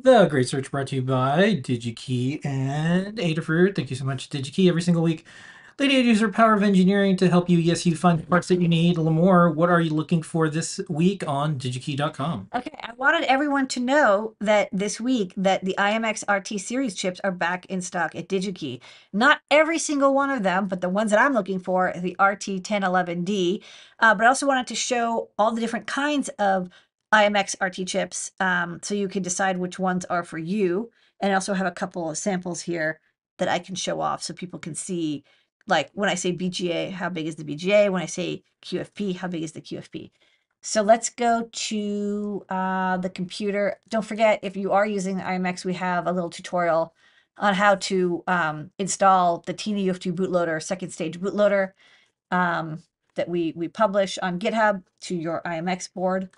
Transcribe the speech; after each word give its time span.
The 0.00 0.26
Great 0.26 0.48
Search 0.48 0.70
brought 0.70 0.86
to 0.88 0.96
you 0.96 1.02
by 1.02 1.56
DigiKey 1.56 2.44
and 2.46 3.18
Adafruit. 3.18 3.74
Thank 3.74 3.90
you 3.90 3.96
so 3.96 4.04
much, 4.04 4.30
DigiKey, 4.30 4.68
every 4.68 4.80
single 4.80 5.02
week. 5.02 5.26
Lady 5.76 5.94
user 5.94 6.28
power 6.28 6.54
of 6.54 6.62
engineering 6.62 7.16
to 7.16 7.28
help 7.28 7.48
you. 7.48 7.58
Yes, 7.58 7.84
you 7.84 7.96
find 7.96 8.28
parts 8.28 8.46
that 8.48 8.60
you 8.60 8.68
need. 8.68 8.96
Limor, 8.96 9.52
what 9.52 9.70
are 9.70 9.80
you 9.80 9.90
looking 9.90 10.22
for 10.22 10.48
this 10.48 10.80
week 10.88 11.26
on 11.26 11.58
digikey.com? 11.58 12.48
Okay, 12.54 12.78
I 12.80 12.92
wanted 12.94 13.24
everyone 13.24 13.66
to 13.68 13.80
know 13.80 14.34
that 14.40 14.68
this 14.72 15.00
week 15.00 15.34
that 15.36 15.64
the 15.64 15.74
IMX 15.78 16.22
RT 16.28 16.60
series 16.60 16.94
chips 16.94 17.20
are 17.24 17.32
back 17.32 17.66
in 17.66 17.80
stock 17.80 18.14
at 18.14 18.28
DigiKey. 18.28 18.80
Not 19.12 19.40
every 19.50 19.78
single 19.78 20.14
one 20.14 20.30
of 20.30 20.44
them, 20.44 20.68
but 20.68 20.80
the 20.80 20.88
ones 20.88 21.10
that 21.10 21.20
I'm 21.20 21.32
looking 21.32 21.58
for, 21.58 21.92
the 21.96 22.16
RT1011D. 22.20 23.62
Uh, 23.98 24.14
but 24.14 24.24
I 24.24 24.28
also 24.28 24.46
wanted 24.46 24.68
to 24.68 24.74
show 24.76 25.30
all 25.38 25.52
the 25.52 25.60
different 25.60 25.88
kinds 25.88 26.28
of 26.40 26.70
IMX 27.12 27.54
RT 27.60 27.86
chips 27.86 28.32
um, 28.40 28.80
so 28.82 28.94
you 28.94 29.08
can 29.08 29.22
decide 29.22 29.58
which 29.58 29.78
ones 29.78 30.04
are 30.06 30.22
for 30.22 30.38
you. 30.38 30.90
And 31.20 31.32
I 31.32 31.34
also 31.34 31.54
have 31.54 31.66
a 31.66 31.72
couple 31.72 32.10
of 32.10 32.18
samples 32.18 32.62
here 32.62 33.00
that 33.38 33.48
I 33.48 33.58
can 33.58 33.74
show 33.74 34.00
off 34.00 34.22
so 34.22 34.34
people 34.34 34.58
can 34.58 34.74
see 34.74 35.24
like 35.68 35.90
when 35.92 36.08
I 36.08 36.14
say 36.14 36.32
BGA, 36.32 36.92
how 36.92 37.10
big 37.10 37.26
is 37.26 37.36
the 37.36 37.44
BGA? 37.44 37.90
When 37.90 38.02
I 38.02 38.06
say 38.06 38.42
QFP, 38.62 39.16
how 39.16 39.28
big 39.28 39.42
is 39.42 39.52
the 39.52 39.60
QFP? 39.60 40.10
So 40.60 40.82
let's 40.82 41.10
go 41.10 41.48
to 41.50 42.44
uh, 42.48 42.96
the 42.96 43.10
computer. 43.10 43.78
Don't 43.88 44.04
forget, 44.04 44.40
if 44.42 44.56
you 44.56 44.72
are 44.72 44.86
using 44.86 45.20
IMX, 45.20 45.64
we 45.64 45.74
have 45.74 46.06
a 46.06 46.12
little 46.12 46.30
tutorial 46.30 46.94
on 47.36 47.54
how 47.54 47.76
to 47.76 48.24
um, 48.26 48.70
install 48.78 49.44
the 49.46 49.54
TinyUF2 49.54 50.12
bootloader, 50.14 50.60
second 50.60 50.90
stage 50.90 51.20
bootloader 51.20 51.72
um, 52.32 52.82
that 53.14 53.28
we, 53.28 53.52
we 53.54 53.68
publish 53.68 54.18
on 54.20 54.40
GitHub 54.40 54.82
to 55.02 55.14
your 55.14 55.42
IMX 55.46 55.92
board. 55.92 56.30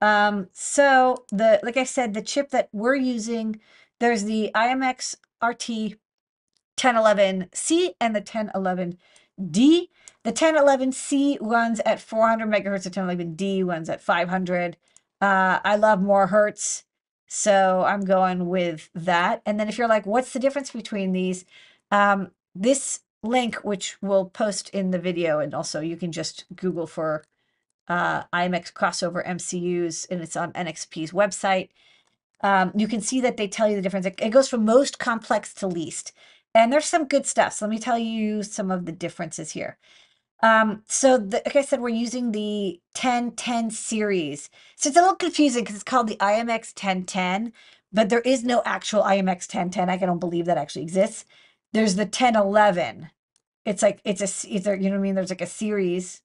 Um, 0.00 0.48
so 0.52 1.24
the 1.30 1.60
like 1.62 1.76
I 1.76 1.84
said, 1.84 2.14
the 2.14 2.22
chip 2.22 2.50
that 2.50 2.68
we're 2.72 2.96
using, 2.96 3.60
there's 4.00 4.24
the 4.24 4.50
IMX 4.54 5.16
RT 5.42 5.98
1011C 6.76 7.94
and 8.00 8.14
the 8.14 8.20
1011D. 8.20 9.88
The 10.22 10.32
1011C 10.32 11.38
runs 11.40 11.80
at 11.80 12.00
400 12.00 12.46
megahertz. 12.48 12.84
The 12.84 12.90
1011D 12.90 13.64
runs 13.64 13.88
at 13.88 14.02
500. 14.02 14.76
Uh, 15.20 15.60
I 15.64 15.76
love 15.76 16.02
more 16.02 16.26
hertz, 16.26 16.84
so 17.26 17.84
I'm 17.86 18.02
going 18.02 18.48
with 18.48 18.90
that. 18.94 19.40
And 19.46 19.58
then 19.58 19.68
if 19.68 19.78
you're 19.78 19.88
like, 19.88 20.04
what's 20.04 20.32
the 20.32 20.38
difference 20.38 20.72
between 20.72 21.12
these? 21.12 21.44
Um, 21.90 22.32
this 22.54 23.00
link, 23.22 23.56
which 23.56 23.96
we'll 24.02 24.26
post 24.26 24.68
in 24.70 24.90
the 24.90 24.98
video, 24.98 25.38
and 25.38 25.54
also 25.54 25.80
you 25.80 25.96
can 25.96 26.12
just 26.12 26.44
Google 26.54 26.86
for 26.86 27.24
uh, 27.88 28.24
IMX 28.32 28.72
crossover 28.72 29.26
MCUs, 29.26 30.06
and 30.10 30.20
it's 30.20 30.36
on 30.36 30.52
NXP's 30.52 31.12
website. 31.12 31.68
Um, 32.42 32.72
you 32.76 32.88
can 32.88 33.00
see 33.00 33.20
that 33.22 33.36
they 33.36 33.48
tell 33.48 33.68
you 33.68 33.76
the 33.76 33.82
difference. 33.82 34.06
It, 34.06 34.30
goes 34.30 34.48
from 34.48 34.64
most 34.64 34.98
complex 34.98 35.54
to 35.54 35.66
least. 35.66 36.12
And 36.54 36.72
there's 36.72 36.86
some 36.86 37.06
good 37.06 37.26
stuff. 37.26 37.54
So 37.54 37.66
let 37.66 37.70
me 37.70 37.78
tell 37.78 37.98
you 37.98 38.42
some 38.42 38.70
of 38.70 38.86
the 38.86 38.92
differences 38.92 39.52
here. 39.52 39.78
Um, 40.42 40.82
so 40.86 41.18
the, 41.18 41.42
like 41.44 41.56
I 41.56 41.62
said, 41.62 41.80
we're 41.80 41.88
using 41.88 42.32
the 42.32 42.80
1010 42.94 43.70
series. 43.70 44.50
So 44.76 44.88
it's 44.88 44.96
a 44.96 45.00
little 45.00 45.16
confusing 45.16 45.64
because 45.64 45.76
it's 45.76 45.84
called 45.84 46.08
the 46.08 46.16
IMX 46.16 46.74
1010, 46.74 47.52
but 47.92 48.08
there 48.08 48.20
is 48.20 48.44
no 48.44 48.62
actual 48.64 49.02
IMX 49.02 49.52
1010. 49.52 49.88
I 49.88 49.96
don't 49.96 50.18
believe 50.18 50.46
that 50.46 50.58
actually 50.58 50.82
exists. 50.82 51.24
There's 51.72 51.96
the 51.96 52.02
1011. 52.02 53.10
It's 53.64 53.82
like, 53.82 54.00
it's 54.04 54.20
a, 54.20 54.48
a, 54.48 54.50
you 54.50 54.60
know 54.60 54.90
what 54.90 54.96
I 54.96 54.98
mean? 54.98 55.14
There's 55.14 55.30
like 55.30 55.40
a 55.40 55.46
series 55.46 56.22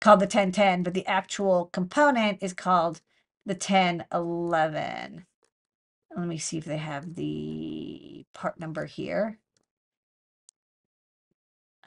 called 0.00 0.20
the 0.20 0.24
1010, 0.24 0.82
but 0.82 0.94
the 0.94 1.06
actual 1.06 1.66
component 1.66 2.42
is 2.42 2.52
called 2.52 3.00
the 3.44 3.54
1011. 3.54 5.26
Let 6.16 6.26
me 6.26 6.38
see 6.38 6.58
if 6.58 6.64
they 6.64 6.78
have 6.78 7.14
the 7.14 8.24
part 8.34 8.58
number 8.58 8.86
here. 8.86 9.38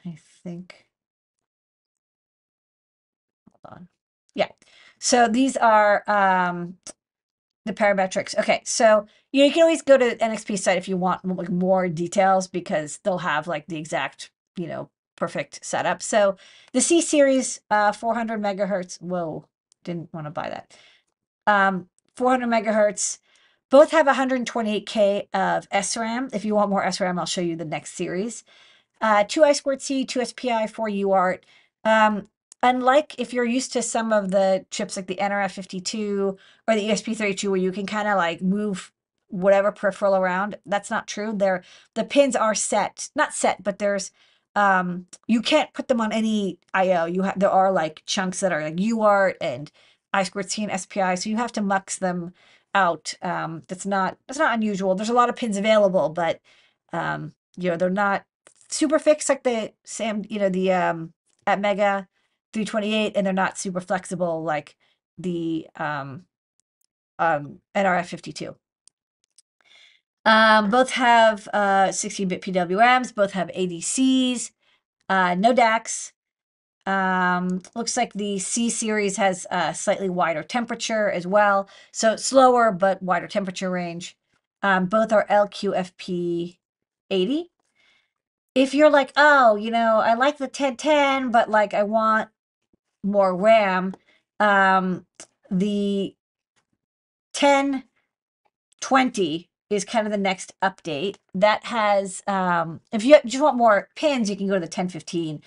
I 0.06 0.18
think. 0.44 0.88
Hold 3.64 3.78
on. 3.78 3.88
Yeah. 4.34 4.50
So 5.00 5.28
these 5.28 5.58
are 5.58 6.04
um, 6.08 6.78
the 7.66 7.74
parametrics. 7.74 8.38
Okay. 8.38 8.62
So 8.66 9.06
you, 9.32 9.42
know, 9.42 9.48
you 9.48 9.54
can 9.54 9.64
always 9.64 9.82
go 9.82 9.98
to 9.98 10.06
the 10.12 10.16
NXP 10.16 10.60
site 10.60 10.78
if 10.78 10.88
you 10.88 10.98
want 10.98 11.26
like 11.26 11.50
more 11.50 11.88
details 11.88 12.48
because 12.48 13.00
they'll 13.04 13.20
have 13.20 13.48
like 13.48 13.68
the 13.68 13.78
exact, 13.78 14.32
you 14.58 14.68
know, 14.68 14.90
perfect 15.22 15.64
setup. 15.64 16.02
So 16.02 16.36
the 16.74 16.82
C 16.82 17.00
series, 17.00 17.62
uh, 17.70 17.92
400 17.92 18.42
megahertz. 18.42 19.00
Whoa, 19.00 19.46
didn't 19.84 20.12
want 20.12 20.26
to 20.26 20.32
buy 20.32 20.50
that. 20.50 20.76
Um, 21.46 21.90
400 22.16 22.48
megahertz. 22.48 23.20
Both 23.70 23.92
have 23.92 24.08
128K 24.08 25.28
of 25.32 25.70
SRAM. 25.70 26.34
If 26.34 26.44
you 26.44 26.56
want 26.56 26.72
more 26.72 26.84
SRAM, 26.84 27.20
I'll 27.20 27.28
show 27.28 27.42
you 27.42 27.56
the 27.56 27.66
next 27.66 27.94
series. 27.94 28.44
Uh, 29.00 29.24
2 29.24 29.44
I 29.44 29.52
squared 29.52 29.84
C, 29.84 30.06
2 30.06 30.26
SPI, 30.26 30.66
4 30.66 30.90
UART. 30.90 31.40
Um, 31.86 32.28
unlike 32.64 33.14
if 33.20 33.32
you're 33.32 33.46
used 33.46 33.74
to 33.74 33.84
some 33.84 34.12
of 34.12 34.32
the 34.32 34.66
chips 34.72 34.98
like 34.98 35.06
the 35.06 35.18
NRF52 35.18 36.36
or 36.68 36.76
the 36.76 36.90
ESP32 36.90 37.48
where 37.48 37.58
you 37.58 37.72
can 37.72 37.86
kind 37.86 38.08
of 38.08 38.18
like 38.18 38.42
move 38.42 38.92
whatever 39.28 39.72
peripheral 39.72 40.16
around, 40.16 40.58
that's 40.66 40.90
not 40.90 41.08
true. 41.08 41.32
They're, 41.32 41.64
the 41.94 42.06
pins 42.06 42.36
are 42.36 42.56
set, 42.56 43.10
not 43.16 43.36
set, 43.36 43.62
but 43.62 43.78
there's 43.78 44.12
um 44.56 45.08
you 45.28 45.42
can't 45.42 45.74
put 45.74 45.88
them 45.88 46.02
on 46.02 46.12
any 46.12 46.60
IO. 46.74 47.06
You 47.06 47.24
have 47.24 47.40
there 47.40 47.50
are 47.50 47.72
like 47.72 48.04
chunks 48.06 48.40
that 48.42 48.52
are 48.52 48.64
like 48.64 48.76
UART 48.76 49.36
and 49.42 49.72
I 50.14 50.24
squared 50.24 50.52
C 50.52 50.64
and 50.64 50.80
SPI, 50.80 51.16
so 51.16 51.30
you 51.30 51.38
have 51.38 51.52
to 51.54 51.62
mux 51.62 51.98
them 51.98 52.34
out. 52.76 53.14
Um, 53.22 53.64
that's 53.68 53.86
not 53.86 54.18
that's 54.28 54.40
not 54.40 54.54
unusual. 54.54 54.96
There's 54.96 55.10
a 55.10 55.14
lot 55.14 55.30
of 55.30 55.36
pins 55.36 55.58
available, 55.58 56.10
but 56.10 56.40
um, 56.94 57.34
you 57.58 57.70
know 57.70 57.78
they're 57.78 57.90
not 57.90 58.26
super 58.70 59.00
fixed 59.00 59.30
like 59.30 59.44
the 59.44 59.74
Sam, 59.84 60.24
you 60.30 60.40
know 60.40 60.50
the 60.50 60.72
um, 60.74 61.14
at 61.48 61.60
Mega 61.60 62.08
328, 62.54 63.14
and 63.16 63.26
they're 63.26 63.34
not 63.34 63.58
super 63.58 63.82
flexible 63.82 64.44
like 64.44 64.76
the 65.18 65.68
um, 65.78 66.26
um, 67.20 67.60
NRF52. 67.76 68.56
Um, 70.26 70.70
both 70.70 70.92
have 70.92 71.48
16-bit 71.54 72.48
uh, 72.48 72.66
PWMs, 72.66 73.16
both 73.16 73.32
have 73.32 73.50
ADCs, 73.50 74.52
uh, 75.10 75.36
no 75.36 75.54
DACs, 75.54 76.12
um, 76.86 77.62
looks 77.76 77.96
like 77.96 78.14
the 78.14 78.40
C 78.40 78.70
series 78.70 79.18
has 79.18 79.46
a 79.52 79.74
slightly 79.74 80.10
wider 80.10 80.44
temperature 80.44 81.12
as 81.12 81.28
well. 81.28 81.70
So 81.92 82.16
slower, 82.16 82.72
but 82.72 83.04
wider 83.04 83.28
temperature 83.28 83.70
range. 83.70 84.18
Um, 84.64 84.88
both 84.88 85.12
are 85.12 85.28
LQFP 85.28 86.58
80. 87.10 87.52
If 88.54 88.74
you're 88.74 88.90
like, 88.90 89.14
oh, 89.16 89.56
you 89.56 89.72
know, 89.72 90.00
I 90.00 90.14
like 90.16 90.38
the 90.38 90.46
1010, 90.46 91.32
but 91.32 91.50
like 91.50 91.74
I 91.74 91.84
want 91.84 92.30
more 93.04 93.36
RAM, 93.36 93.96
um, 94.40 95.06
the 95.50 96.16
1020 97.40 99.51
is 99.72 99.86
kind 99.86 100.06
of 100.06 100.12
the 100.12 100.18
next 100.18 100.54
update. 100.62 101.16
That 101.34 101.66
has, 101.66 102.22
um, 102.28 102.82
if 102.92 103.04
you 103.04 103.18
just 103.26 103.44
want 103.44 103.58
more 103.58 103.90
pins, 103.96 104.30
you 104.30 104.36
can 104.36 104.48
go 104.48 104.54
to 104.54 104.60
the 104.60 104.66
1015 104.66 105.42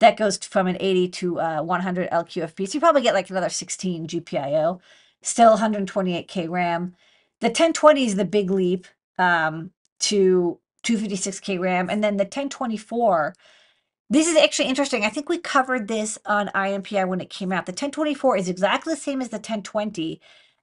that 0.00 0.16
goes 0.16 0.38
from 0.38 0.66
an 0.66 0.76
80 0.78 1.08
to 1.08 1.40
uh, 1.40 1.62
100 1.62 2.10
LQFP. 2.10 2.68
So 2.68 2.74
you 2.74 2.80
probably 2.80 3.02
get 3.02 3.14
like 3.14 3.30
another 3.30 3.48
16 3.48 4.06
GPIO, 4.06 4.80
still 5.22 5.58
128K 5.58 6.48
RAM. 6.48 6.94
The 7.40 7.48
1020 7.48 8.06
is 8.06 8.16
the 8.16 8.24
big 8.24 8.50
leap 8.50 8.86
um, 9.18 9.72
to 10.00 10.58
256K 10.84 11.58
RAM. 11.58 11.90
And 11.90 12.02
then 12.02 12.16
the 12.16 12.24
1024, 12.24 13.34
this 14.08 14.28
is 14.28 14.36
actually 14.36 14.68
interesting. 14.68 15.04
I 15.04 15.10
think 15.10 15.28
we 15.28 15.38
covered 15.38 15.88
this 15.88 16.18
on 16.24 16.48
IMPI 16.54 17.06
when 17.08 17.20
it 17.20 17.30
came 17.30 17.52
out. 17.52 17.66
The 17.66 17.72
1024 17.72 18.36
is 18.36 18.48
exactly 18.48 18.94
the 18.94 19.00
same 19.00 19.20
as 19.20 19.30
the 19.30 19.36
1020, 19.36 20.20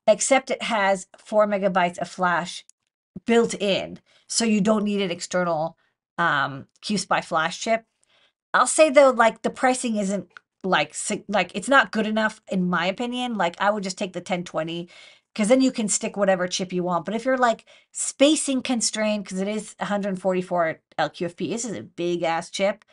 except 0.07 0.49
it 0.49 0.63
has 0.63 1.07
four 1.17 1.45
megabytes 1.45 1.97
of 1.97 2.09
flash 2.09 2.63
built 3.25 3.53
in. 3.53 3.99
So 4.27 4.45
you 4.45 4.61
don't 4.61 4.83
need 4.83 5.01
an 5.01 5.11
external 5.11 5.77
um, 6.17 6.67
QSPI 6.83 7.23
flash 7.23 7.59
chip. 7.59 7.85
I'll 8.53 8.67
say 8.67 8.89
though, 8.89 9.11
like 9.11 9.41
the 9.41 9.49
pricing 9.49 9.97
isn't 9.97 10.27
like 10.63 10.95
like 11.27 11.51
it's 11.53 11.69
not 11.69 11.91
good 11.91 12.07
enough 12.07 12.41
in 12.47 12.69
my 12.69 12.85
opinion. 12.87 13.35
Like 13.35 13.55
I 13.59 13.69
would 13.69 13.83
just 13.83 13.97
take 13.97 14.13
the 14.13 14.19
1020 14.19 14.89
because 15.35 15.49
then 15.49 15.59
you 15.59 15.71
can 15.71 15.89
stick 15.89 16.15
whatever 16.15 16.47
chip 16.47 16.71
you 16.71 16.83
want. 16.83 17.03
But 17.03 17.13
if 17.13 17.25
you're 17.25 17.37
like 17.37 17.65
spacing 17.91 18.61
constrained, 18.61 19.25
because 19.25 19.41
it 19.41 19.49
is 19.49 19.75
144 19.79 20.79
LQFP, 20.97 21.49
this 21.49 21.65
is 21.65 21.75
a 21.77 21.83
big 21.83 22.23
ass 22.23 22.49
chip. 22.49 22.85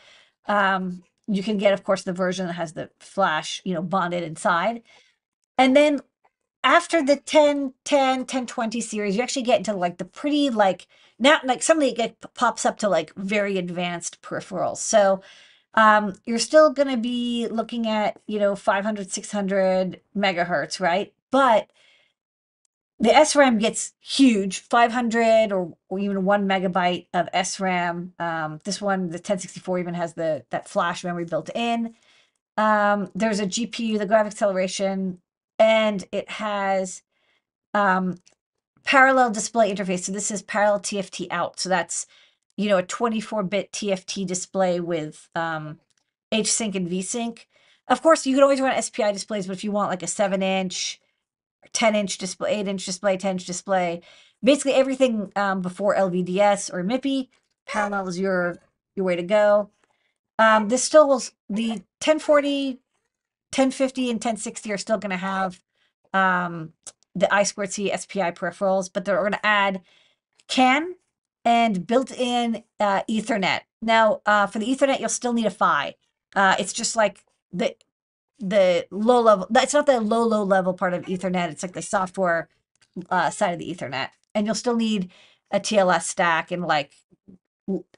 Um, 0.46 1.04
you 1.28 1.42
can 1.44 1.56
get, 1.56 1.72
of 1.72 1.84
course, 1.84 2.02
the 2.02 2.12
version 2.12 2.48
that 2.48 2.54
has 2.54 2.72
the 2.72 2.90
flash, 2.98 3.62
you 3.64 3.74
know, 3.74 3.82
bonded 3.82 4.24
inside. 4.24 4.82
And 5.56 5.76
then 5.76 6.00
after 6.64 7.02
the 7.02 7.16
10, 7.16 7.74
10, 7.84 8.18
1020 8.20 8.80
series, 8.80 9.16
you 9.16 9.22
actually 9.22 9.42
get 9.42 9.58
into 9.58 9.74
like 9.74 9.98
the 9.98 10.04
pretty 10.04 10.50
like 10.50 10.86
not 11.18 11.46
like 11.46 11.62
something 11.62 11.88
that 11.88 11.96
get, 11.96 12.34
pops 12.34 12.66
up 12.66 12.78
to 12.78 12.88
like 12.88 13.14
very 13.14 13.58
advanced 13.58 14.20
peripherals. 14.22 14.78
So 14.78 15.22
um, 15.74 16.14
you're 16.26 16.38
still 16.38 16.70
going 16.70 16.88
to 16.88 16.96
be 16.96 17.48
looking 17.48 17.86
at, 17.86 18.20
you 18.26 18.38
know, 18.38 18.54
500, 18.56 19.10
600 19.10 20.00
megahertz, 20.16 20.80
right? 20.80 21.12
But 21.30 21.70
the 22.98 23.10
SRAM 23.10 23.58
gets 23.58 23.94
huge, 24.00 24.60
500 24.60 25.50
or, 25.50 25.76
or 25.88 25.98
even 25.98 26.24
one 26.24 26.46
megabyte 26.46 27.06
of 27.14 27.28
SRAM. 27.32 28.10
Um, 28.20 28.60
this 28.64 28.80
one, 28.80 29.08
the 29.08 29.18
1064, 29.18 29.78
even 29.78 29.94
has 29.94 30.14
the 30.14 30.44
that 30.50 30.68
flash 30.68 31.02
memory 31.02 31.24
built 31.24 31.50
in. 31.54 31.94
Um, 32.56 33.10
there's 33.14 33.40
a 33.40 33.46
GPU, 33.46 33.98
the 33.98 34.06
graphic 34.06 34.32
acceleration, 34.32 35.21
and 35.62 36.04
it 36.10 36.28
has 36.28 37.02
um, 37.72 38.16
parallel 38.84 39.30
display 39.30 39.72
interface. 39.72 40.00
So 40.00 40.12
this 40.12 40.32
is 40.32 40.42
parallel 40.42 40.80
TFT 40.80 41.28
out. 41.30 41.60
So 41.60 41.68
that's 41.68 42.06
you 42.56 42.68
know 42.68 42.78
a 42.78 42.82
24-bit 42.82 43.72
TFT 43.72 44.26
display 44.26 44.80
with 44.80 45.28
um, 45.36 45.78
H-Sync 46.32 46.74
and 46.74 46.88
V-Sync. 46.88 47.46
Of 47.88 48.02
course, 48.02 48.26
you 48.26 48.34
can 48.34 48.42
always 48.42 48.60
run 48.60 48.80
SPI 48.80 49.12
displays, 49.12 49.46
but 49.46 49.54
if 49.54 49.64
you 49.64 49.70
want 49.70 49.90
like 49.90 50.02
a 50.02 50.06
7-inch 50.06 51.00
10 51.72 51.94
inch 51.94 52.18
display, 52.18 52.60
8 52.60 52.68
inch 52.68 52.84
display, 52.84 53.16
10 53.16 53.32
inch 53.32 53.44
display. 53.44 54.02
Basically 54.42 54.74
everything 54.74 55.30
um, 55.36 55.62
before 55.62 55.94
LVDS 55.94 56.72
or 56.72 56.82
MIPI, 56.82 57.28
parallel 57.66 58.08
is 58.08 58.18
your, 58.18 58.56
your 58.96 59.06
way 59.06 59.14
to 59.14 59.22
go. 59.22 59.70
Um, 60.38 60.68
this 60.68 60.82
still 60.82 61.06
will, 61.06 61.22
the 61.48 61.68
1040, 62.02 62.80
1050, 63.54 64.02
and 64.10 64.16
1060 64.16 64.72
are 64.72 64.78
still 64.78 64.98
going 64.98 65.10
to 65.10 65.16
have 65.16 65.60
um, 66.12 66.72
the 67.14 67.32
I 67.32 67.42
squared 67.42 67.72
C 67.72 67.90
SPI 67.94 68.32
peripherals, 68.32 68.90
but 68.92 69.04
they're 69.04 69.20
going 69.20 69.32
to 69.32 69.46
add 69.46 69.82
CAN 70.48 70.96
and 71.44 71.86
built-in 71.86 72.62
uh, 72.80 73.02
Ethernet. 73.10 73.60
Now, 73.80 74.20
uh, 74.26 74.46
for 74.46 74.58
the 74.58 74.66
Ethernet, 74.66 75.00
you'll 75.00 75.08
still 75.08 75.32
need 75.32 75.46
a 75.46 75.50
PHY. 75.50 75.94
Uh, 76.34 76.56
it's 76.58 76.72
just 76.72 76.96
like 76.96 77.24
the 77.52 77.76
the 78.42 78.86
low 78.90 79.20
level 79.20 79.46
It's 79.54 79.72
not 79.72 79.86
the 79.86 80.00
low 80.00 80.24
low 80.24 80.42
level 80.42 80.74
part 80.74 80.94
of 80.94 81.04
ethernet 81.04 81.50
it's 81.50 81.62
like 81.62 81.74
the 81.74 81.82
software 81.82 82.48
uh, 83.08 83.30
side 83.30 83.52
of 83.52 83.58
the 83.60 83.72
ethernet 83.72 84.08
and 84.34 84.46
you'll 84.46 84.56
still 84.56 84.76
need 84.76 85.10
a 85.52 85.60
tls 85.60 86.02
stack 86.02 86.50
and 86.50 86.62
like 86.62 86.92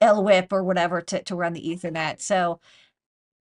lwip 0.02 0.52
or 0.52 0.62
whatever 0.62 1.00
to, 1.00 1.22
to 1.22 1.34
run 1.34 1.54
the 1.54 1.62
ethernet 1.62 2.20
so 2.20 2.60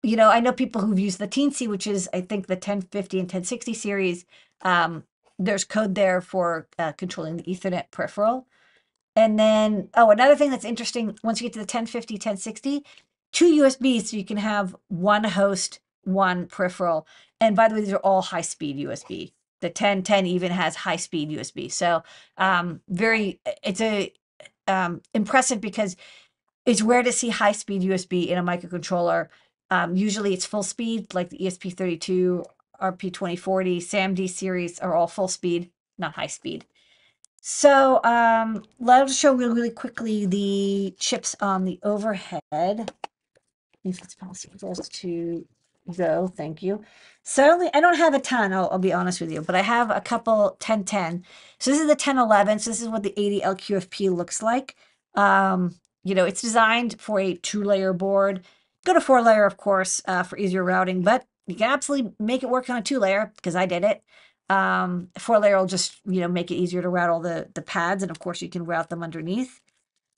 you 0.03 0.15
know 0.15 0.29
i 0.29 0.39
know 0.39 0.51
people 0.51 0.81
who've 0.81 0.99
used 0.99 1.19
the 1.19 1.27
teensy 1.27 1.67
which 1.67 1.87
is 1.87 2.09
i 2.13 2.21
think 2.21 2.47
the 2.47 2.53
1050 2.53 3.19
and 3.19 3.25
1060 3.25 3.73
series 3.73 4.25
um, 4.61 5.03
there's 5.37 5.63
code 5.63 5.95
there 5.95 6.19
for 6.19 6.67
uh, 6.77 6.91
controlling 6.93 7.37
the 7.37 7.43
ethernet 7.43 7.91
peripheral 7.91 8.47
and 9.15 9.39
then 9.39 9.89
oh 9.95 10.09
another 10.09 10.35
thing 10.35 10.49
that's 10.49 10.65
interesting 10.65 11.17
once 11.23 11.41
you 11.41 11.45
get 11.45 11.53
to 11.53 11.59
the 11.59 11.63
1050 11.63 12.15
1060 12.15 12.85
two 13.31 13.61
usbs 13.61 14.07
so 14.07 14.17
you 14.17 14.25
can 14.25 14.37
have 14.37 14.75
one 14.87 15.23
host 15.23 15.79
one 16.03 16.47
peripheral. 16.47 17.07
And 17.39 17.55
by 17.55 17.67
the 17.67 17.75
way, 17.75 17.81
these 17.81 17.93
are 17.93 17.97
all 17.97 18.21
high 18.21 18.41
speed 18.41 18.77
USB. 18.77 19.33
The 19.61 19.67
1010 19.67 20.25
even 20.25 20.51
has 20.51 20.75
high 20.75 20.95
speed 20.95 21.29
USB. 21.29 21.71
So 21.71 22.03
um, 22.37 22.81
very, 22.87 23.39
it's 23.63 23.81
a 23.81 24.13
um, 24.67 25.01
impressive 25.13 25.61
because 25.61 25.95
it's 26.65 26.81
rare 26.81 27.03
to 27.03 27.11
see 27.11 27.29
high 27.29 27.51
speed 27.51 27.81
USB 27.81 28.27
in 28.27 28.37
a 28.37 28.43
microcontroller. 28.43 29.27
Um, 29.71 29.95
usually 29.95 30.33
it's 30.33 30.45
full 30.45 30.63
speed, 30.63 31.13
like 31.13 31.29
the 31.29 31.37
ESP32, 31.37 32.45
RP2040, 32.81 33.77
SAMD 33.77 34.29
series 34.29 34.79
are 34.79 34.95
all 34.95 35.07
full 35.07 35.27
speed, 35.27 35.69
not 35.97 36.15
high 36.15 36.27
speed. 36.27 36.65
So 37.41 38.03
um, 38.03 38.63
let's 38.79 39.15
show 39.15 39.33
really, 39.33 39.53
really 39.53 39.69
quickly 39.69 40.25
the 40.25 40.93
chips 40.99 41.35
on 41.41 41.65
the 41.65 41.79
overhead. 41.83 42.91
If 43.83 44.01
it's 44.03 44.15
possible 44.15 44.75
to 44.75 45.45
go. 45.95 46.27
Thank 46.27 46.61
you. 46.61 46.83
Certainly, 47.23 47.69
I 47.73 47.81
don't 47.81 47.97
have 47.97 48.13
a 48.13 48.19
ton, 48.19 48.53
I'll, 48.53 48.69
I'll 48.71 48.79
be 48.79 48.93
honest 48.93 49.21
with 49.21 49.31
you, 49.31 49.41
but 49.41 49.55
I 49.55 49.61
have 49.61 49.91
a 49.91 50.01
couple 50.01 50.57
1010. 50.59 51.23
So 51.59 51.71
this 51.71 51.79
is 51.79 51.87
the 51.87 51.93
1011. 51.93 52.59
So 52.59 52.69
this 52.69 52.81
is 52.81 52.87
what 52.87 53.03
the 53.03 53.13
80 53.17 53.41
LQFP 53.41 54.15
looks 54.15 54.41
like. 54.41 54.75
Um, 55.15 55.75
you 56.03 56.15
know, 56.15 56.25
it's 56.25 56.41
designed 56.41 56.99
for 56.99 57.19
a 57.19 57.35
two 57.35 57.63
layer 57.63 57.93
board. 57.93 58.45
Go 58.85 58.93
to 58.93 59.01
four 59.01 59.21
layer, 59.21 59.45
of 59.45 59.57
course, 59.57 60.01
uh, 60.05 60.23
for 60.23 60.37
easier 60.37 60.63
routing, 60.63 61.01
but 61.01 61.25
you 61.47 61.55
can 61.55 61.69
absolutely 61.69 62.13
make 62.19 62.43
it 62.43 62.49
work 62.49 62.69
on 62.69 62.77
a 62.77 62.81
two 62.81 62.99
layer 62.99 63.31
because 63.35 63.55
I 63.55 63.65
did 63.65 63.83
it. 63.83 64.03
Um, 64.49 65.09
four 65.17 65.39
layer 65.39 65.57
will 65.57 65.65
just, 65.65 65.99
you 66.05 66.21
know, 66.21 66.27
make 66.27 66.49
it 66.49 66.55
easier 66.55 66.81
to 66.81 66.89
route 66.89 67.09
all 67.09 67.19
the, 67.19 67.49
the 67.53 67.61
pads. 67.61 68.03
And 68.03 68.11
of 68.11 68.19
course 68.19 68.41
you 68.41 68.49
can 68.49 68.65
route 68.65 68.89
them 68.89 69.03
underneath. 69.03 69.61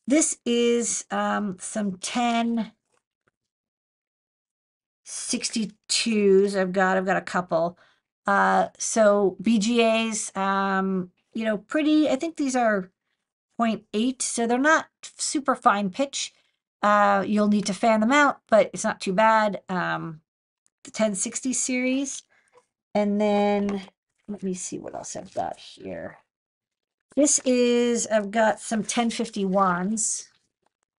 This 0.08 0.38
is 0.46 1.06
um, 1.12 1.58
some 1.60 1.98
10 1.98 2.72
62s 5.06 6.56
I've 6.56 6.72
got. 6.72 6.98
I've 6.98 7.06
got 7.06 7.18
a 7.18 7.22
couple. 7.22 7.78
Uh, 8.26 8.68
so 8.78 9.36
BGAs, 9.42 10.36
um, 10.38 11.12
you 11.34 11.44
know, 11.44 11.58
pretty, 11.58 12.10
I 12.10 12.16
think 12.16 12.38
these 12.38 12.56
are 12.56 12.92
0.8, 13.60 14.22
so 14.22 14.48
they're 14.48 14.58
not 14.58 14.88
super 15.04 15.56
fine 15.56 15.90
pitch. 15.90 16.34
Uh, 16.82 17.24
you'll 17.28 17.48
need 17.48 17.66
to 17.68 17.74
fan 17.74 18.00
them 18.00 18.12
out, 18.12 18.42
but 18.50 18.70
it's 18.74 18.84
not 18.84 19.00
too 19.00 19.14
bad. 19.14 19.62
Um, 19.70 20.22
the 20.84 20.90
1060 20.90 21.54
series. 21.54 22.24
And 22.96 23.22
then 23.22 23.82
let 24.28 24.44
me 24.44 24.54
see 24.54 24.80
what 24.80 24.96
else 24.96 25.16
I've 25.16 25.34
got 25.34 25.58
here. 25.58 26.18
This 27.16 27.40
is, 27.40 28.08
I've 28.08 28.32
got 28.32 28.60
some 28.60 28.84
1051s, 28.84 30.28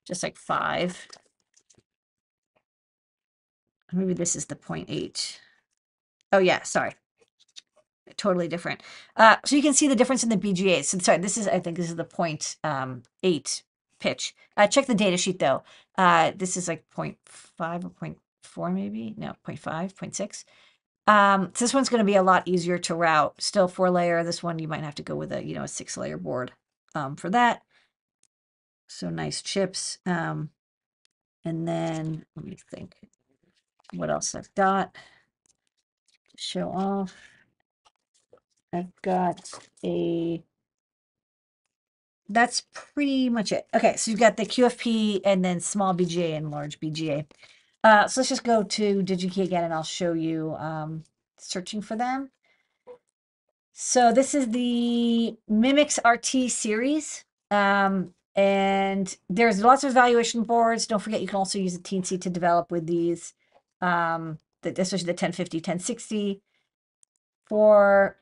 just 0.07 0.23
like 0.23 0.37
five. 0.37 1.09
Maybe 3.93 4.15
this 4.15 4.37
is 4.37 4.47
the 4.47 4.57
0.8. 4.57 5.39
Oh 6.33 6.39
yeah, 6.39 6.63
sorry. 6.63 6.93
Totally 8.17 8.49
different. 8.49 8.83
Uh, 9.17 9.37
so 9.45 9.57
you 9.57 9.63
can 9.63 9.75
see 9.75 9.89
the 9.89 9.97
difference 9.97 10.23
in 10.23 10.29
the 10.29 10.37
BGAs. 10.37 10.85
So 10.85 10.99
sorry, 10.99 11.19
this 11.19 11.37
is, 11.37 11.49
I 11.49 11.61
think 11.61 11.77
this 11.77 11.91
is 11.91 11.97
the 11.97 12.05
um, 12.65 13.03
0.8 13.23 13.63
pitch. 14.03 14.35
Uh, 14.57 14.67
check 14.67 14.87
the 14.87 14.95
data 14.95 15.17
sheet 15.17 15.39
though. 15.39 15.63
Uh, 15.97 16.33
this 16.35 16.57
is 16.57 16.67
like 16.67 16.85
0.5 16.97 17.85
or 17.85 17.91
0.4 17.91 18.75
maybe? 18.75 19.15
No, 19.17 19.35
0.5, 19.47 19.95
0.6. 19.95 20.45
Um, 21.07 21.51
so 21.55 21.65
this 21.65 21.75
one's 21.75 21.89
going 21.89 22.01
to 22.01 22.05
be 22.05 22.17
a 22.17 22.23
lot 22.23 22.47
easier 22.47 22.79
to 22.79 22.95
route. 22.95 23.41
Still 23.41 23.69
four 23.69 23.91
layer. 23.91 24.25
This 24.25 24.43
one 24.43 24.59
you 24.59 24.69
might 24.69 24.85
have 24.85 24.97
to 24.97 25.03
go 25.03 25.15
with 25.15 25.33
a, 25.33 25.45
you 25.45 25.55
know, 25.55 25.63
a 25.63 25.69
six 25.69 25.97
layer 25.97 26.19
board 26.19 26.53
um, 26.95 27.17
for 27.17 27.31
that. 27.31 27.63
So 28.89 29.09
nice 29.09 29.41
chips. 29.41 29.99
Um, 30.05 30.51
and 31.45 31.67
then 31.67 32.25
let 32.37 32.45
me 32.45 32.57
think 32.71 32.97
what 33.95 34.11
else 34.11 34.35
I've 34.35 34.53
got 34.55 34.95
to 34.95 35.01
show 36.37 36.71
off. 36.71 37.15
I've 38.73 38.93
got 39.03 39.53
a, 39.85 40.43
that's 42.33 42.63
pretty 42.73 43.29
much 43.29 43.53
it. 43.53 43.67
Okay, 43.75 43.97
so 43.97 44.11
you've 44.11 44.21
got 44.21 44.37
the 44.37 44.45
QFP 44.45 45.21
and 45.25 45.45
then 45.45 45.61
small 45.61 45.95
BGA 45.95 46.37
and 46.37 46.51
large 46.51 46.81
BGA. 46.81 47.27
Uh, 47.85 48.07
so 48.07 48.21
let's 48.21 48.29
just 48.29 48.45
go 48.45 48.63
to 48.63 49.03
DigiKey 49.03 49.45
again 49.45 49.65
and 49.65 49.75
I'll 49.75 49.83
show 49.83 50.13
you 50.13 50.55
um, 50.57 51.05
searching 51.39 51.83
for 51.83 51.97
them. 51.97 52.31
So 53.73 54.13
this 54.13 54.35
is 54.35 54.51
the 54.51 55.37
IMX 55.51 55.99
RT 56.05 56.51
series. 56.51 57.25
Um, 57.51 58.15
and 58.35 59.15
there's 59.29 59.63
lots 59.63 59.85
of 59.85 59.91
evaluation 59.91 60.43
boards. 60.43 60.87
Don't 60.87 61.01
forget, 61.01 61.21
you 61.21 61.27
can 61.27 61.37
also 61.37 61.59
use 61.59 61.77
the 61.77 61.83
Teensy 61.83 62.21
to 62.21 62.31
develop 62.31 62.71
with 62.71 62.87
these 62.87 63.35
um, 63.81 64.39
the, 64.63 64.71
especially 64.81 65.07
the 65.07 65.13
1050, 65.13 65.59
1060. 65.59 66.41
For 67.49 68.17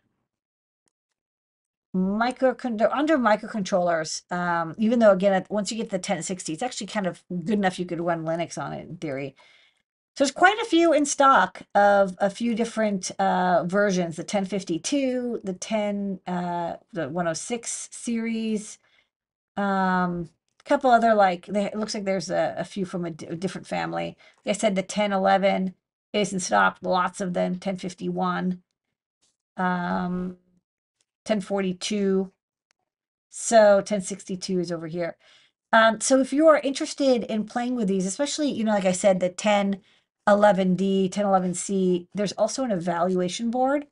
micro 1.93 2.57
under 2.93 3.19
microcontrollers 3.19 4.31
um 4.33 4.75
even 4.79 4.99
though 4.99 5.13
again 5.13 5.45
once 5.51 5.71
you 5.71 5.77
get 5.77 5.91
the 5.91 5.97
1060 5.97 6.53
it's 6.53 6.63
actually 6.63 6.87
kind 6.87 7.07
of 7.07 7.23
good 7.31 7.59
enough 7.59 7.79
you 7.79 7.87
could 7.87 8.01
run 8.01 8.25
linux 8.25 8.57
on 8.63 8.73
it 8.73 8.89
in 8.89 8.97
theory 8.97 9.35
so 10.17 10.25
there's 10.25 10.31
quite 10.33 10.59
a 10.61 10.65
few 10.67 10.93
in 10.93 11.05
stock 11.05 11.63
of 11.75 12.17
a 12.21 12.31
few 12.31 12.55
different 12.55 13.11
uh 13.19 13.65
versions 13.67 14.17
the 14.17 14.23
1052 14.23 15.41
the 15.43 15.53
10 15.55 16.21
uh 16.27 16.77
the 16.93 17.09
106 17.09 17.89
series 17.91 18.79
um 19.57 20.29
a 20.61 20.69
couple 20.69 20.91
other 20.91 21.15
like 21.15 21.47
they, 21.47 21.65
it 21.65 21.77
looks 21.77 21.95
like 21.95 22.05
there's 22.05 22.31
a, 22.31 22.55
a 22.59 22.65
few 22.65 22.85
from 22.85 23.05
a, 23.05 23.11
d- 23.11 23.27
a 23.27 23.35
different 23.35 23.67
family. 23.67 24.17
like 24.45 24.55
i 24.55 24.59
said 24.59 24.77
the 24.77 24.83
1011 24.83 25.75
is 26.13 26.33
in 26.33 26.41
stock, 26.41 26.79
lots 26.83 27.21
of 27.21 27.35
them, 27.35 27.53
1051, 27.53 28.63
um, 29.57 30.37
1042. 31.31 32.33
So 33.29 33.77
1062 33.77 34.59
is 34.59 34.73
over 34.73 34.89
here. 34.89 35.17
Um, 35.73 36.01
so 36.01 36.19
if 36.19 36.33
you 36.33 36.49
are 36.49 36.59
interested 36.59 37.23
in 37.25 37.45
playing 37.45 37.77
with 37.77 37.87
these, 37.87 38.07
especially, 38.07 38.51
you 38.51 38.65
know, 38.65 38.73
like 38.73 38.85
I 38.85 38.93
said, 38.93 39.21
the 39.21 39.31
1011D, 39.31 41.11
1011C, 41.11 42.09
there's 42.13 42.33
also 42.33 42.65
an 42.65 42.73
evaluation 42.73 43.51
board. 43.51 43.87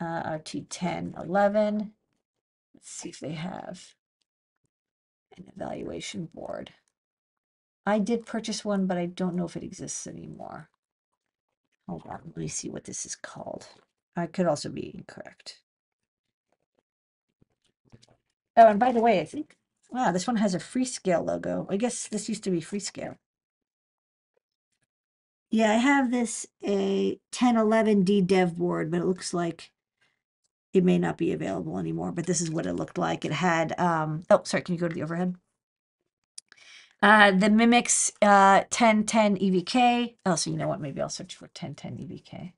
Uh, 0.00 0.38
RT1011. 0.38 1.92
Let's 2.74 2.90
see 2.90 3.08
if 3.08 3.20
they 3.20 3.32
have 3.32 3.94
an 5.36 5.44
evaluation 5.54 6.28
board. 6.34 6.72
I 7.86 8.00
did 8.00 8.26
purchase 8.26 8.64
one, 8.64 8.86
but 8.86 8.98
I 8.98 9.06
don't 9.06 9.36
know 9.36 9.46
if 9.46 9.56
it 9.56 9.62
exists 9.62 10.08
anymore. 10.08 10.68
Hold 11.88 12.02
on, 12.06 12.20
let 12.26 12.36
me 12.36 12.48
see 12.48 12.68
what 12.68 12.82
this 12.82 13.06
is 13.06 13.14
called. 13.14 13.68
I 14.16 14.26
could 14.26 14.46
also 14.46 14.68
be 14.70 14.92
incorrect. 14.92 15.60
Oh, 18.56 18.68
and 18.68 18.80
by 18.80 18.92
the 18.92 19.00
way, 19.00 19.20
I 19.20 19.24
think 19.24 19.56
wow, 19.90 20.12
this 20.12 20.26
one 20.26 20.36
has 20.36 20.54
a 20.54 20.58
Freescale 20.58 21.24
logo. 21.24 21.66
I 21.70 21.76
guess 21.76 22.08
this 22.08 22.28
used 22.28 22.44
to 22.44 22.50
be 22.50 22.60
Freescale. 22.60 23.16
Yeah, 25.50 25.72
I 25.72 25.76
have 25.76 26.10
this 26.10 26.46
a 26.64 27.20
1011D 27.32 28.26
dev 28.26 28.56
board, 28.56 28.90
but 28.90 29.00
it 29.00 29.06
looks 29.06 29.32
like 29.32 29.70
it 30.72 30.84
may 30.84 30.98
not 30.98 31.16
be 31.18 31.32
available 31.32 31.78
anymore. 31.78 32.12
But 32.12 32.26
this 32.26 32.40
is 32.40 32.50
what 32.50 32.66
it 32.66 32.74
looked 32.74 32.98
like. 32.98 33.24
It 33.24 33.32
had 33.32 33.78
um 33.78 34.24
oh 34.30 34.42
sorry, 34.44 34.62
can 34.62 34.74
you 34.74 34.80
go 34.80 34.88
to 34.88 34.94
the 34.94 35.02
overhead? 35.02 35.36
Uh 37.02 37.30
the 37.30 37.48
IMX 37.48 38.12
uh 38.22 38.64
1010 38.70 39.36
EVK. 39.38 40.16
Oh, 40.26 40.36
so 40.36 40.50
you 40.50 40.56
know 40.56 40.68
what? 40.68 40.80
Maybe 40.80 41.00
I'll 41.00 41.08
search 41.08 41.36
for 41.36 41.46
1010 41.46 41.98
EVK. 41.98 42.52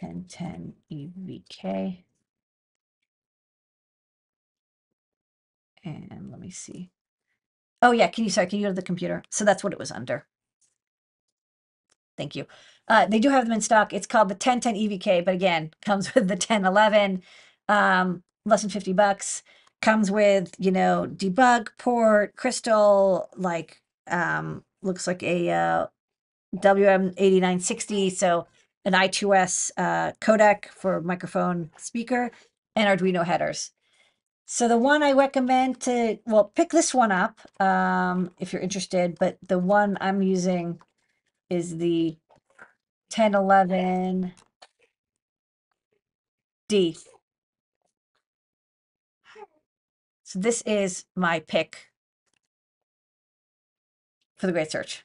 1010 0.00 0.74
EVK. 0.92 2.04
And 5.84 6.28
let 6.30 6.40
me 6.40 6.50
see. 6.50 6.90
Oh 7.82 7.92
yeah, 7.92 8.08
can 8.08 8.24
you 8.24 8.30
sorry, 8.30 8.46
can 8.46 8.58
you 8.58 8.66
go 8.66 8.70
to 8.70 8.74
the 8.74 8.82
computer? 8.82 9.22
So 9.30 9.44
that's 9.44 9.62
what 9.62 9.72
it 9.72 9.78
was 9.78 9.90
under. 9.90 10.26
Thank 12.16 12.36
you. 12.36 12.46
Uh, 12.88 13.06
they 13.06 13.18
do 13.18 13.30
have 13.30 13.44
them 13.44 13.52
in 13.52 13.60
stock. 13.60 13.92
It's 13.92 14.06
called 14.06 14.28
the 14.28 14.34
1010 14.34 14.74
EVK, 14.74 15.24
but 15.24 15.34
again, 15.34 15.72
comes 15.84 16.14
with 16.14 16.28
the 16.28 16.34
1011, 16.34 17.22
um, 17.68 18.22
less 18.44 18.62
than 18.62 18.70
50 18.70 18.92
bucks. 18.92 19.42
Comes 19.82 20.10
with, 20.10 20.54
you 20.58 20.70
know, 20.70 21.06
debug 21.10 21.68
port, 21.78 22.36
crystal, 22.36 23.28
like, 23.36 23.82
um, 24.10 24.64
looks 24.82 25.06
like 25.06 25.22
a 25.22 25.50
uh, 25.50 25.86
WM8960. 26.56 28.12
So 28.12 28.46
an 28.84 28.92
I2S 28.92 29.72
uh, 29.76 30.12
codec 30.20 30.66
for 30.68 31.00
microphone 31.00 31.70
speaker 31.76 32.30
and 32.76 33.00
Arduino 33.00 33.24
headers. 33.24 33.70
So 34.46 34.68
the 34.68 34.78
one 34.78 35.02
I 35.02 35.12
recommend 35.12 35.80
to, 35.82 36.18
well, 36.26 36.52
pick 36.54 36.70
this 36.70 36.92
one 36.94 37.10
up 37.10 37.40
um, 37.60 38.30
if 38.38 38.52
you're 38.52 38.62
interested, 38.62 39.16
but 39.18 39.38
the 39.46 39.58
one 39.58 39.96
I'm 40.00 40.22
using 40.22 40.80
is 41.48 41.78
the 41.78 42.16
1011 43.14 44.32
D. 46.68 46.96
So 50.24 50.38
this 50.38 50.62
is 50.62 51.04
my 51.14 51.40
pick 51.40 51.90
for 54.36 54.46
the 54.46 54.52
great 54.52 54.70
search. 54.70 55.04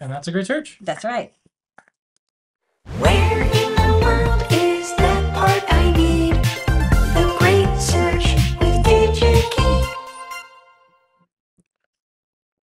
And 0.00 0.10
that's 0.10 0.28
a 0.28 0.32
great 0.32 0.46
search. 0.46 0.78
That's 0.80 1.04
right. 1.04 1.32